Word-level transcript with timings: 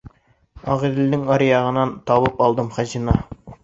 Ағиҙелдең 0.75 1.29
аръяғынан 1.37 1.95
Табып 2.11 2.45
алдым 2.49 2.77
хазина! 2.81 3.21